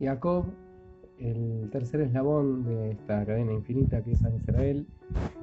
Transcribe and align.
Jacob, 0.00 0.46
el 1.18 1.68
tercer 1.70 2.00
eslabón 2.00 2.64
de 2.64 2.92
esta 2.92 3.24
cadena 3.26 3.52
infinita 3.52 4.02
que 4.02 4.12
es 4.12 4.20
San 4.20 4.34
Israel, 4.34 4.86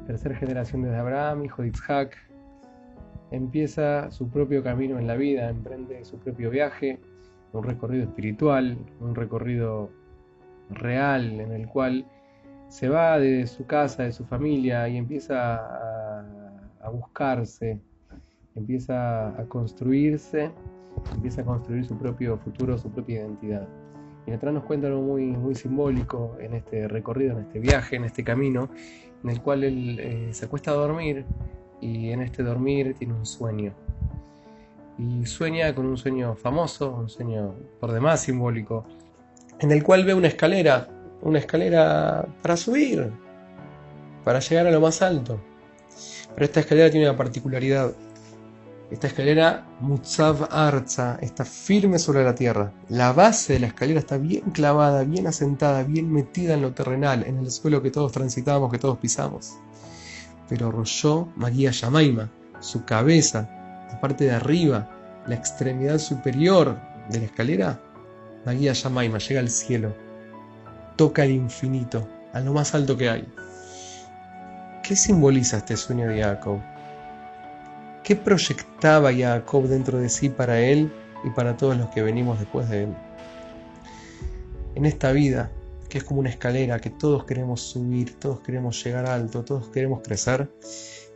tercera 0.08 0.36
generación 0.36 0.82
desde 0.82 0.98
Abraham, 0.98 1.46
hijo 1.46 1.62
de 1.62 1.68
Isaac, 1.68 2.18
empieza 3.30 4.10
su 4.10 4.30
propio 4.30 4.64
camino 4.64 4.98
en 4.98 5.06
la 5.06 5.16
vida, 5.16 5.50
emprende 5.50 6.04
su 6.04 6.18
propio 6.18 6.50
viaje, 6.50 7.00
un 7.54 7.64
recorrido 7.64 8.06
espiritual, 8.06 8.78
un 9.00 9.14
recorrido 9.14 9.92
real 10.72 11.40
en 11.40 11.52
el 11.52 11.68
cual 11.68 12.06
se 12.68 12.90
va 12.90 13.20
de 13.20 13.46
su 13.46 13.66
casa, 13.66 14.04
de 14.04 14.12
su 14.12 14.26
familia 14.26 14.90
y 14.90 14.98
empieza 14.98 15.56
a, 15.56 16.26
a 16.82 16.90
buscarse, 16.90 17.80
empieza 18.56 19.30
a 19.40 19.46
construirse, 19.46 20.52
empieza 21.14 21.42
a 21.42 21.46
construir 21.46 21.86
su 21.86 21.96
propio 21.98 22.38
futuro, 22.40 22.78
su 22.78 22.90
propia 22.90 23.22
identidad. 23.22 23.68
Y 24.28 24.34
atrás 24.34 24.54
nos 24.54 24.66
cuenta 24.66 24.88
algo 24.88 25.02
muy, 25.02 25.24
muy 25.26 25.56
simbólico 25.56 26.36
en 26.40 26.54
este 26.54 26.88
recorrido, 26.90 27.38
en 27.38 27.46
este 27.46 27.60
viaje, 27.60 27.96
en 27.96 28.04
este 28.04 28.26
camino, 28.26 28.70
en 29.24 29.30
el 29.30 29.42
cual 29.42 29.64
él 29.64 30.00
eh, 30.00 30.30
se 30.34 30.46
acuesta 30.46 30.72
a 30.72 30.74
dormir 30.74 31.26
y 31.80 32.10
en 32.12 32.22
este 32.22 32.44
dormir 32.44 32.94
tiene 33.00 33.14
un 33.14 33.26
sueño. 33.26 33.74
Y 34.98 35.26
sueña 35.26 35.74
con 35.74 35.86
un 35.86 35.96
sueño 35.96 36.36
famoso, 36.36 36.92
un 36.92 37.10
sueño 37.10 37.56
por 37.80 37.94
demás 37.94 38.22
simbólico, 38.22 38.86
en 39.60 39.72
el 39.72 39.82
cual 39.82 40.04
ve 40.04 40.14
una 40.14 40.28
escalera, 40.28 40.90
una 41.22 41.40
escalera 41.40 42.28
para 42.42 42.58
subir, 42.58 43.10
para 44.26 44.40
llegar 44.40 44.68
a 44.68 44.72
lo 44.72 44.82
más 44.82 45.02
alto. 45.02 45.40
Pero 46.34 46.46
esta 46.46 46.60
escalera 46.60 46.92
tiene 46.92 47.08
una 47.08 47.18
particularidad 47.18 47.94
esta 48.90 49.08
escalera 49.08 49.66
Mutzav 49.82 50.48
Arza 50.50 51.18
está 51.22 51.44
firme 51.44 52.00
sobre 52.00 52.24
la 52.24 52.34
tierra. 52.34 52.72
La 52.88 53.12
base 53.12 53.54
de 53.54 53.60
la 53.60 53.68
escalera 53.68 54.00
está 54.00 54.18
bien 54.18 54.52
clavada, 54.52 55.04
bien 55.04 55.28
asentada, 55.28 55.84
bien 55.84 56.12
metida 56.12 56.54
en 56.54 56.62
lo 56.62 56.74
terrenal, 56.74 57.24
en 57.28 57.38
el 57.38 57.52
suelo 57.52 57.82
que 57.82 57.92
todos 57.92 58.14
transitamos, 58.14 58.72
que 58.72 58.78
todos 58.78 58.98
pisamos. 58.98 59.56
Pero 60.48 60.72
Royó 60.72 61.28
María 61.36 61.72
Yamaima, 61.72 62.30
su 62.62 62.86
cabeza, 62.86 63.50
la 63.92 64.00
parte 64.00 64.24
de 64.24 64.32
arriba, 64.32 64.90
la 65.28 65.36
extremidad 65.36 65.98
superior 65.98 66.80
de 67.10 67.20
la 67.20 67.26
escalera, 67.26 67.82
María 68.46 68.72
Yamaima 68.72 69.18
llega 69.18 69.42
al 69.42 69.50
cielo, 69.50 69.94
toca 70.96 71.26
el 71.26 71.32
infinito, 71.32 72.08
a 72.32 72.40
lo 72.40 72.54
más 72.54 72.74
alto 72.74 72.96
que 72.96 73.10
hay. 73.10 73.28
¿Qué 74.82 74.96
simboliza 74.96 75.58
este 75.58 75.76
sueño 75.76 76.08
de 76.08 76.24
Jacob? 76.24 76.62
¿Qué 78.08 78.16
proyectaba 78.16 79.14
Jacob 79.14 79.68
dentro 79.68 80.00
de 80.00 80.08
sí 80.08 80.30
para 80.30 80.62
él 80.62 80.90
y 81.26 81.30
para 81.32 81.58
todos 81.58 81.76
los 81.76 81.90
que 81.90 82.02
venimos 82.02 82.40
después 82.40 82.70
de 82.70 82.84
él? 82.84 82.96
En 84.76 84.86
esta 84.86 85.12
vida, 85.12 85.52
que 85.90 85.98
es 85.98 86.06
como 86.06 86.22
una 86.22 86.30
escalera, 86.30 86.80
que 86.80 86.90
todos 86.90 87.26
queremos 87.26 87.60
subir, 87.60 88.18
todos 88.18 88.40
queremos 88.40 88.82
llegar 88.82 89.08
alto, 89.08 89.44
todos 89.44 89.68
queremos 89.68 90.04
crecer, 90.04 90.50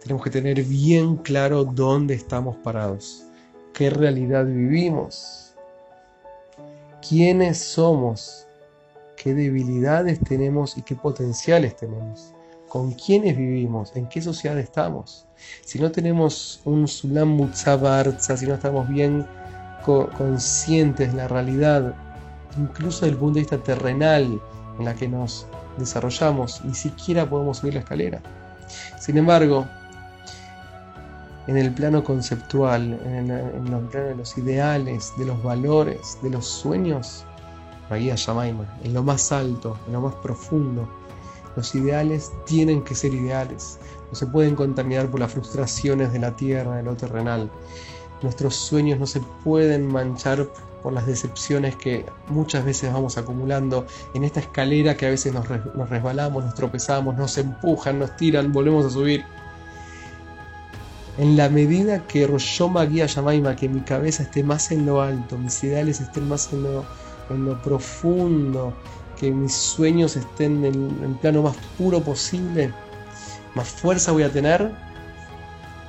tenemos 0.02 0.22
que 0.22 0.32
tener 0.32 0.62
bien 0.64 1.16
claro 1.16 1.64
dónde 1.64 2.14
estamos 2.14 2.58
parados, 2.58 3.24
qué 3.74 3.90
realidad 3.90 4.46
vivimos, 4.46 5.56
quiénes 7.08 7.58
somos, 7.58 8.48
qué 9.16 9.34
debilidades 9.34 10.20
tenemos 10.20 10.78
y 10.78 10.82
qué 10.82 10.98
potenciales 10.98 11.74
tenemos 11.78 12.34
con 12.72 12.94
quiénes 12.94 13.36
vivimos, 13.36 13.94
en 13.98 14.08
qué 14.08 14.22
sociedad 14.22 14.58
estamos. 14.58 15.26
Si 15.66 15.78
no 15.78 15.92
tenemos 15.92 16.62
un 16.64 16.88
Sulam 16.88 17.28
Mutzabarza, 17.28 18.38
si 18.38 18.48
no 18.48 18.54
estamos 18.54 18.88
bien 18.88 19.28
conscientes 19.84 21.12
de 21.12 21.18
la 21.18 21.28
realidad, 21.28 21.94
incluso 22.58 23.02
desde 23.02 23.10
el 23.10 23.18
punto 23.18 23.34
de 23.34 23.40
vista 23.42 23.58
terrenal 23.58 24.40
en 24.80 24.86
la 24.86 24.96
que 24.96 25.10
nos 25.10 25.48
desarrollamos, 25.78 26.64
ni 26.64 26.74
siquiera 26.74 27.30
podemos 27.30 27.58
subir 27.58 27.74
la 27.74 27.82
escalera. 27.82 28.22
Sin 28.98 29.18
embargo, 29.18 29.68
en 31.48 31.58
el 31.58 31.74
plano 31.74 32.06
conceptual, 32.06 32.98
en 33.04 33.32
el, 33.32 33.88
plano 33.90 34.08
de 34.08 34.16
los 34.16 34.38
ideales, 34.38 35.12
de 35.18 35.26
los 35.26 35.44
valores, 35.44 36.18
de 36.24 36.30
los 36.30 36.46
sueños, 36.48 37.26
María 37.90 38.16
Yamaima, 38.16 38.64
en 38.82 38.94
lo 38.94 39.04
más 39.04 39.34
alto, 39.34 39.78
en 39.88 39.92
lo 39.92 40.00
más 40.00 40.16
profundo, 40.16 40.88
los 41.56 41.76
ideales 41.76 42.32
tienen 42.46 42.84
que 42.84 42.96
ser 42.96 43.14
ideales, 43.14 43.78
no 44.10 44.16
se 44.16 44.28
pueden 44.28 44.56
contaminar 44.56 45.10
por 45.10 45.20
las 45.20 45.32
frustraciones 45.32 46.12
de 46.14 46.20
la 46.20 46.36
tierra, 46.36 46.78
de 46.78 46.84
lo 46.84 46.96
terrenal. 46.96 47.50
Nuestros 48.22 48.56
sueños 48.56 49.00
no 49.00 49.08
se 49.08 49.22
pueden 49.44 49.88
manchar 49.88 50.48
por 50.82 50.94
las 50.94 51.06
decepciones 51.06 51.76
que 51.76 52.06
muchas 52.28 52.66
veces 52.66 52.92
vamos 52.92 53.18
acumulando 53.18 53.86
en 54.14 54.24
esta 54.24 54.40
escalera 54.40 54.96
que 54.96 55.06
a 55.06 55.10
veces 55.10 55.34
nos, 55.34 55.48
resbalamos, 55.90 56.44
nos 56.44 56.56
tropezamos, 56.56 57.16
nos 57.16 57.38
empujan, 57.38 58.00
nos 58.00 58.16
tiran, 58.18 58.52
volvemos 58.52 58.86
a 58.86 58.90
subir. 58.90 59.24
En 61.18 61.38
la 61.38 61.50
medida 61.50 62.08
que 62.08 62.26
Roshoma 62.26 62.86
guía 62.86 63.06
Yamaima, 63.06 63.56
que 63.56 63.70
mi 63.70 63.82
cabeza 63.82 64.24
esté 64.24 64.44
más 64.44 64.72
en 64.72 64.86
lo 64.86 65.02
alto, 65.02 65.38
mis 65.38 65.64
ideales 65.64 66.02
estén 66.02 66.28
más 66.28 66.52
en 66.54 66.64
lo, 66.64 66.86
en 67.30 67.46
lo 67.46 67.62
profundo, 67.62 68.74
que 69.22 69.30
mis 69.30 69.54
sueños 69.54 70.18
estén 70.18 70.66
en 70.66 70.74
el 71.04 71.16
plano 71.22 71.44
más 71.44 71.56
puro 71.78 72.02
posible, 72.02 72.74
más 73.54 73.68
fuerza 73.68 74.12
voy 74.12 74.24
a 74.24 74.32
tener 74.32 74.72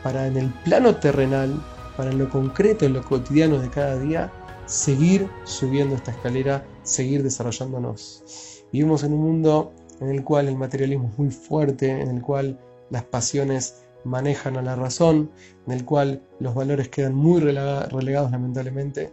para 0.03 0.27
en 0.27 0.37
el 0.37 0.51
plano 0.65 0.97
terrenal, 0.97 1.59
para 1.97 2.11
en 2.11 2.19
lo 2.19 2.29
concreto, 2.29 2.85
en 2.85 2.93
lo 2.93 3.03
cotidiano 3.03 3.59
de 3.59 3.71
cada 3.71 3.99
día, 3.99 4.31
seguir 4.67 5.27
subiendo 5.45 5.95
esta 5.95 6.11
escalera, 6.11 6.63
seguir 6.83 7.23
desarrollándonos. 7.23 8.65
Vivimos 8.71 9.03
en 9.03 9.15
un 9.15 9.23
mundo 9.23 9.73
en 10.03 10.11
el 10.11 10.23
cual 10.23 10.49
el 10.49 10.57
materialismo 10.57 11.09
es 11.09 11.19
muy 11.19 11.31
fuerte, 11.31 11.89
en 11.89 12.09
el 12.09 12.21
cual 12.21 12.61
las 12.91 13.05
pasiones 13.05 13.83
manejan 14.05 14.59
a 14.59 14.63
la 14.63 14.77
razón, 14.77 15.31
en 15.67 15.73
el 15.73 15.87
cual 15.87 16.21
los 16.39 16.55
valores 16.55 16.91
quedan 16.91 17.15
muy 17.15 17.41
relegados 17.41 18.31
lamentablemente. 18.31 19.11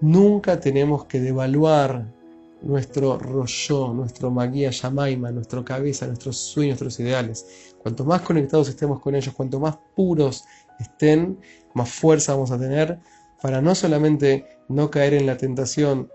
Nunca 0.00 0.58
tenemos 0.58 1.04
que 1.04 1.20
devaluar 1.20 2.15
nuestro 2.62 3.18
rollo, 3.18 3.92
nuestro 3.92 4.30
maguía 4.30 4.70
yamaima, 4.70 5.30
nuestra 5.30 5.64
cabeza, 5.64 6.06
nuestros 6.06 6.36
sueños, 6.36 6.80
nuestros 6.80 7.00
ideales. 7.00 7.74
Cuanto 7.78 8.04
más 8.04 8.22
conectados 8.22 8.68
estemos 8.68 9.00
con 9.00 9.14
ellos, 9.14 9.34
cuanto 9.34 9.60
más 9.60 9.78
puros 9.94 10.44
estén, 10.80 11.38
más 11.74 11.90
fuerza 11.90 12.32
vamos 12.34 12.50
a 12.50 12.58
tener 12.58 12.98
para 13.42 13.60
no 13.60 13.74
solamente 13.74 14.46
no 14.68 14.90
caer 14.90 15.14
en 15.14 15.26
la 15.26 15.36
tentación 15.36 16.10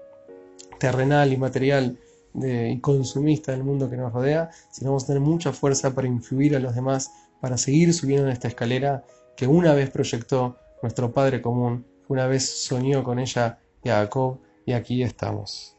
terrenal 0.80 1.32
y 1.32 1.38
material 1.38 2.00
y 2.34 2.80
consumista 2.80 3.52
del 3.52 3.64
mundo 3.64 3.90
que 3.90 3.98
nos 3.98 4.12
rodea, 4.12 4.50
sino 4.72 4.92
vamos 4.92 5.04
a 5.04 5.08
tener 5.08 5.22
mucha 5.22 5.54
fuerza 5.54 5.94
para 5.94 6.08
influir 6.08 6.56
a 6.56 6.60
los 6.60 6.76
demás, 6.76 7.12
para 7.40 7.58
seguir 7.58 7.94
subiendo 7.94 8.26
en 8.26 8.34
esta 8.34 8.48
escalera 8.48 9.04
que 9.36 9.48
una 9.48 9.74
vez 9.74 9.90
proyectó 9.90 10.58
nuestro 10.82 11.14
Padre 11.14 11.42
común, 11.42 11.86
una 12.08 12.28
vez 12.28 12.50
soñó 12.66 13.04
con 13.04 13.20
ella 13.20 13.60
Jacob 13.84 14.40
y 14.66 14.74
aquí 14.74 15.04
estamos. 15.04 15.78